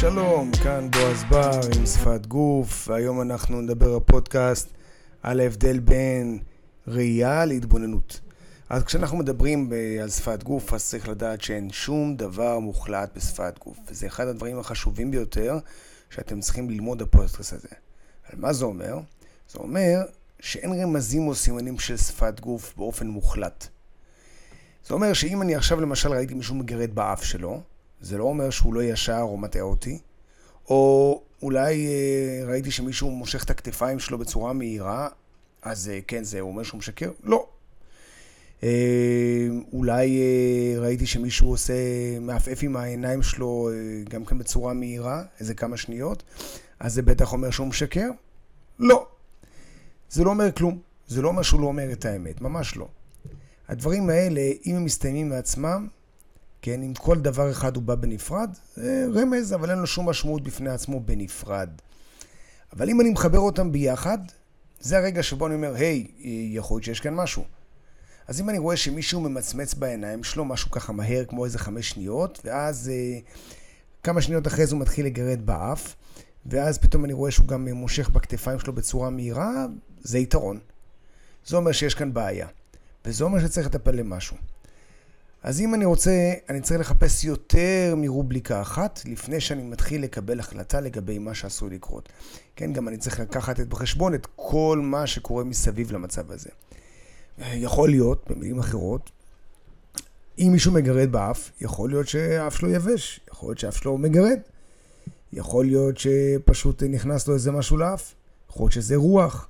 [0.00, 4.68] שלום, כאן בועז בר עם שפת גוף, והיום אנחנו נדבר בפודקאסט
[5.22, 6.38] על ההבדל בין
[6.86, 8.20] ראייה להתבוננות.
[8.68, 9.72] אז כשאנחנו מדברים
[10.02, 14.58] על שפת גוף, אז צריך לדעת שאין שום דבר מוחלט בשפת גוף, וזה אחד הדברים
[14.58, 15.58] החשובים ביותר
[16.10, 17.68] שאתם צריכים ללמוד בפודקאסט הזה.
[18.24, 18.98] על מה זה אומר?
[19.52, 20.02] זה אומר
[20.40, 23.68] שאין רמזים או סימנים של שפת גוף באופן מוחלט.
[24.86, 27.60] זה אומר שאם אני עכשיו למשל ראיתי מישהו מגרד באף שלו,
[28.00, 29.98] זה לא אומר שהוא לא ישר או מטעה אותי,
[30.68, 35.08] או אולי אה, ראיתי שמישהו מושך את הכתפיים שלו בצורה מהירה,
[35.62, 37.10] אז אה, כן, זה אומר שהוא משקר?
[37.24, 37.46] לא.
[38.62, 40.20] אה, אולי
[40.78, 41.74] ראיתי שמישהו עושה,
[42.20, 43.70] מעפעף עם העיניים שלו
[44.08, 46.22] גם כן בצורה מהירה, איזה כמה שניות,
[46.80, 48.08] אז זה בטח אומר שהוא משקר?
[48.78, 49.06] לא.
[50.10, 50.78] זה לא אומר כלום.
[51.08, 52.88] זה לא אומר שהוא לא אומר את האמת, ממש לא.
[53.68, 55.88] הדברים האלה, אם הם מסתיימים מעצמם,
[56.62, 60.42] כן, אם כל דבר אחד הוא בא בנפרד, זה רמז, אבל אין לו שום משמעות
[60.42, 61.70] בפני עצמו בנפרד.
[62.72, 64.18] אבל אם אני מחבר אותם ביחד,
[64.80, 66.06] זה הרגע שבו אני אומר, היי,
[66.54, 67.44] יכול להיות שיש כאן משהו.
[68.28, 72.40] אז אם אני רואה שמישהו ממצמץ בעיניים שלו, משהו ככה מהר, כמו איזה חמש שניות,
[72.44, 73.18] ואז אה,
[74.02, 75.94] כמה שניות אחרי זה הוא מתחיל לגרד באף,
[76.46, 79.66] ואז פתאום אני רואה שהוא גם מושך בכתפיים שלו בצורה מהירה,
[80.00, 80.58] זה יתרון.
[81.46, 82.46] זה אומר שיש כאן בעיה.
[83.04, 84.36] וזה אומר שצריך לטפל למשהו.
[85.42, 90.80] אז אם אני רוצה, אני צריך לחפש יותר מרובליקה אחת, לפני שאני מתחיל לקבל החלטה
[90.80, 92.08] לגבי מה שעשוי לקרות.
[92.56, 96.50] כן, גם אני צריך לקחת את בחשבון את כל מה שקורה מסביב למצב הזה.
[97.38, 99.10] יכול להיות, במילים אחרות,
[100.38, 104.38] אם מישהו מגרד באף, יכול להיות שהאף שלו יבש, יכול להיות שהאף שלו מגרד,
[105.32, 108.14] יכול להיות שפשוט נכנס לו איזה משהו לאף,
[108.50, 109.48] יכול להיות שזה רוח,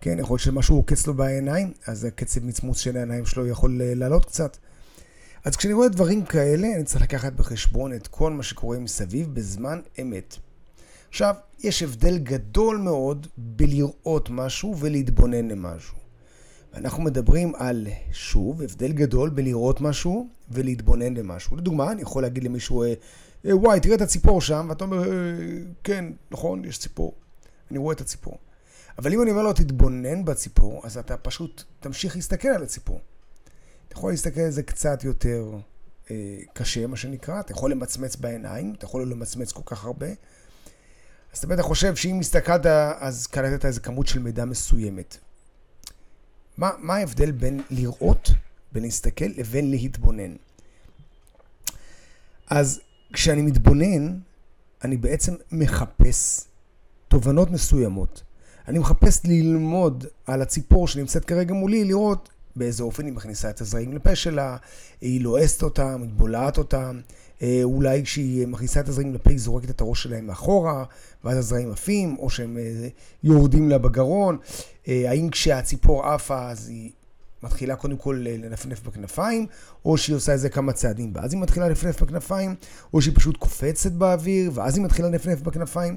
[0.00, 4.24] כן, יכול להיות שמשהו עוקץ לו בעיניים, אז הקצב מצמוץ של העיניים שלו יכול לעלות
[4.24, 4.56] קצת.
[5.46, 9.80] אז כשאני רואה דברים כאלה, אני צריך לקחת בחשבון את כל מה שקורה מסביב בזמן
[10.00, 10.36] אמת.
[11.08, 15.96] עכשיו, יש הבדל גדול מאוד בלראות משהו ולהתבונן למשהו.
[16.74, 21.56] ואנחנו מדברים על, שוב, הבדל גדול בלראות משהו ולהתבונן למשהו.
[21.56, 22.94] לדוגמה, אני יכול להגיד למישהו, אה,
[23.46, 25.14] אה, וואי, תראה את הציפור שם, ואתה אומר, אה,
[25.84, 27.14] כן, נכון, יש ציפור.
[27.70, 28.38] אני רואה את הציפור.
[28.98, 33.00] אבל אם אני אומר לו, תתבונן בציפור, אז אתה פשוט תמשיך להסתכל על הציפור.
[33.88, 35.50] אתה יכול להסתכל על זה קצת יותר
[36.10, 40.06] אה, קשה, מה שנקרא, אתה יכול למצמץ בעיניים, אתה יכול למצמץ כל כך הרבה.
[41.32, 42.66] אז אתה בטח חושב שאם הסתכלת,
[42.98, 45.16] אז קלטת איזה כמות של מידע מסוימת.
[46.56, 48.30] מה, מה ההבדל בין לראות,
[48.72, 50.36] בין להסתכל, לבין להתבונן?
[52.46, 52.80] אז
[53.12, 54.18] כשאני מתבונן,
[54.84, 56.44] אני בעצם מחפש
[57.08, 58.22] תובנות מסוימות.
[58.68, 63.92] אני מחפש ללמוד על הציפור שנמצאת כרגע מולי, לראות באיזה אופן היא מכניסה את הזרעים
[63.92, 64.56] לפה שלה,
[65.00, 67.00] היא לועסת אותם, היא בולעת אותם,
[67.42, 70.84] אה, אולי כשהיא מכניסה את הזרעים לפה היא זורקת את הראש שלהם מאחורה,
[71.24, 72.88] ואז הזרעים עפים, או שהם אה,
[73.22, 74.38] יורדים לה בגרון.
[74.88, 76.90] אה, האם כשהציפור עפה אז היא
[77.42, 79.46] מתחילה קודם כל לנפנף בכנפיים,
[79.84, 82.54] או שהיא עושה איזה כמה צעדים, ואז היא מתחילה לנפנף בכנפיים,
[82.94, 85.96] או שהיא פשוט קופצת באוויר, ואז היא מתחילה לנפנף בכנפיים.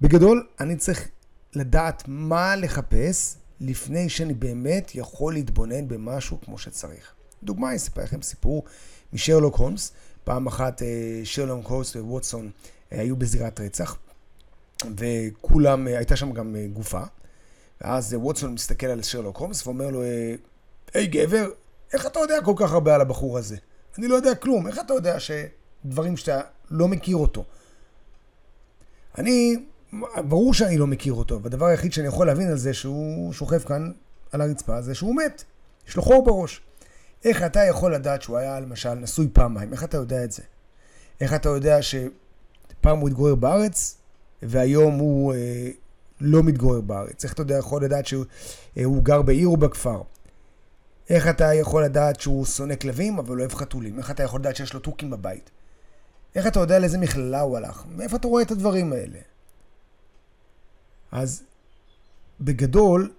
[0.00, 1.08] בגדול, אני צריך
[1.54, 7.12] לדעת מה לחפש לפני שאני באמת יכול להתבונן במשהו כמו שצריך.
[7.42, 8.64] דוגמה, אני אספר לכם סיפור
[9.12, 9.92] משרלוק הולמס.
[10.24, 12.50] פעם אחת אה, שרלוק הולמס וווטסון
[12.92, 13.96] אה, היו בזירת רצח,
[14.96, 17.02] וכולם, אה, הייתה שם גם גופה.
[17.80, 20.02] ואז ווטסון מסתכל על שרלוק הולמס ואומר לו,
[20.94, 21.50] היי גבר,
[21.92, 23.56] איך אתה יודע כל כך הרבה על הבחור הזה?
[23.98, 26.40] אני לא יודע כלום, איך אתה יודע שדברים שאתה
[26.70, 27.44] לא מכיר אותו?
[29.18, 29.56] אני
[30.16, 33.92] ברור שאני לא מכיר אותו, והדבר היחיד שאני יכול להבין על זה שהוא שוכב כאן
[34.32, 35.44] על הרצפה זה שהוא מת.
[35.88, 36.60] יש לו חור בראש.
[37.24, 39.72] איך אתה יכול לדעת שהוא היה למשל נשוי פעמיים?
[39.72, 40.42] איך אתה יודע את זה?
[41.20, 43.96] איך אתה יודע שפעם הוא התגורר בארץ
[44.42, 45.70] והיום הוא אה,
[46.20, 47.24] לא מתגורר בארץ?
[47.24, 48.24] איך אתה יודע, יכול לדעת שהוא
[48.76, 50.02] אה, גר בעיר או בכפר?
[51.10, 53.98] איך אתה יכול לדעת שהוא שונא כלבים אבל אוהב חתולים?
[53.98, 55.50] איך אתה יכול לדעת שיש לו תוכים בבית?
[56.34, 57.84] איך אתה יודע לאיזה מכללה הוא הלך?
[57.96, 59.18] מאיפה אתה רואה את הדברים האלה?
[61.12, 61.42] אז
[62.40, 63.12] בגדול,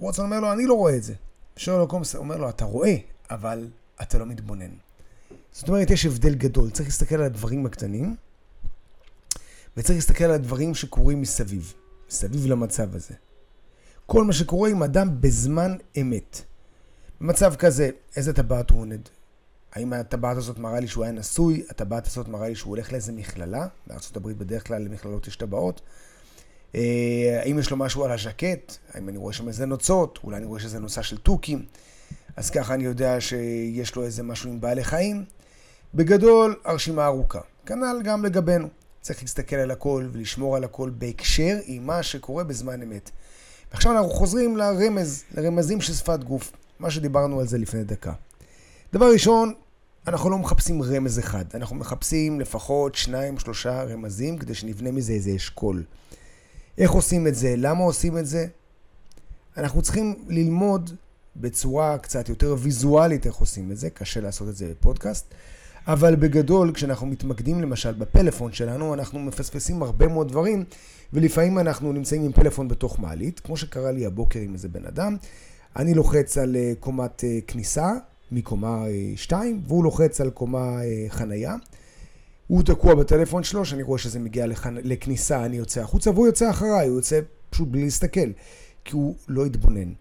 [0.00, 1.14] ווטסון אומר לו, אני לא רואה את זה.
[1.56, 2.96] שרלוק הומס אומר לו, אתה רואה,
[3.30, 3.68] אבל
[4.02, 4.70] אתה לא מתבונן.
[5.52, 6.70] זאת אומרת, יש הבדל גדול.
[6.70, 8.16] צריך להסתכל על הדברים הקטנים,
[9.76, 11.74] וצריך להסתכל על הדברים שקורים מסביב,
[12.08, 13.14] מסביב למצב הזה.
[14.06, 16.42] כל מה שקורה עם אדם בזמן אמת.
[17.20, 19.08] במצב כזה, איזה טבעת הוא עונד?
[19.72, 21.66] האם הטבעת הזאת מראה לי שהוא היה נשוי?
[21.70, 23.66] הטבעת הזאת מראה לי שהוא הולך לאיזה מכללה?
[23.86, 25.80] בארה"ב בדרך כלל למכללות יש טבעות.
[26.74, 28.76] אה, האם יש לו משהו על הז'קט?
[28.94, 30.18] האם אני רואה שם איזה נוצות?
[30.24, 31.64] אולי אני רואה שזה נוצה של תוכים?
[32.36, 35.24] אז ככה אני יודע שיש לו איזה משהו עם בעלי חיים.
[35.94, 37.40] בגדול, הרשימה ארוכה.
[37.66, 38.68] כנ"ל גם לגבינו.
[39.00, 43.10] צריך להסתכל על הכל ולשמור על הכל בהקשר עם מה שקורה בזמן אמת.
[43.72, 48.12] ועכשיו אנחנו חוזרים לרמז, לרמזים של שפת גוף, מה שדיברנו על זה לפני דקה.
[48.92, 49.54] דבר ראשון,
[50.06, 55.36] אנחנו לא מחפשים רמז אחד, אנחנו מחפשים לפחות שניים, שלושה רמזים כדי שנבנה מזה איזה
[55.36, 55.82] אשכול.
[56.78, 57.54] איך עושים את זה?
[57.56, 58.46] למה עושים את זה?
[59.56, 60.90] אנחנו צריכים ללמוד
[61.36, 65.34] בצורה קצת יותר ויזואלית איך עושים את זה, קשה לעשות את זה בפודקאסט,
[65.86, 70.64] אבל בגדול, כשאנחנו מתמקדים למשל בפלאפון שלנו, אנחנו מפספסים הרבה מאוד דברים,
[71.12, 75.16] ולפעמים אנחנו נמצאים עם פלאפון בתוך מעלית, כמו שקרה לי הבוקר עם איזה בן אדם.
[75.76, 77.92] אני לוחץ על אה, קומת אה, כניסה
[78.32, 78.84] מקומה
[79.16, 80.78] 2, אה, והוא לוחץ על קומה
[81.08, 81.54] חנייה.
[82.46, 84.68] הוא תקוע בטלפון שלו, שאני רואה שזה מגיע לכ...
[84.72, 87.20] לכניסה, אני יוצא החוצה, והוא יוצא אחריי, הוא יוצא
[87.50, 88.30] פשוט בלי להסתכל,
[88.84, 89.92] כי הוא לא התבונן.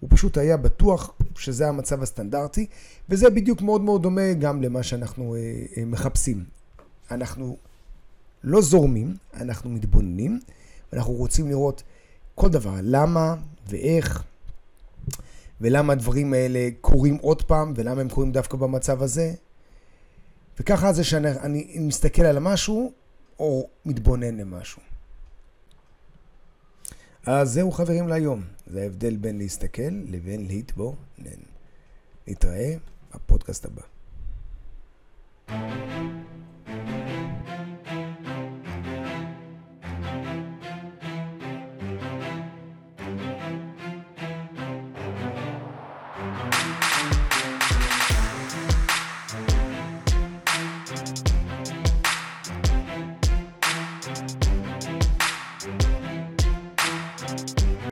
[0.00, 2.66] הוא פשוט היה בטוח שזה המצב הסטנדרטי,
[3.08, 5.40] וזה בדיוק מאוד מאוד דומה גם למה שאנחנו אה,
[5.76, 6.44] אה, מחפשים.
[7.10, 7.56] אנחנו
[8.44, 10.40] לא זורמים, אנחנו מתבוננים,
[10.92, 11.82] ואנחנו רוצים לראות
[12.34, 13.34] כל דבר, למה
[13.68, 14.22] ואיך,
[15.60, 19.32] ולמה הדברים האלה קורים עוד פעם, ולמה הם קורים דווקא במצב הזה.
[20.60, 22.92] וככה זה שאני מסתכל על משהו,
[23.38, 24.82] או מתבונן למשהו.
[27.26, 28.42] אז זהו חברים להיום.
[28.66, 31.40] זה ההבדל בין להסתכל לבין להתבונן.
[32.26, 32.74] נתראה
[33.14, 33.82] בפודקאסט הבא.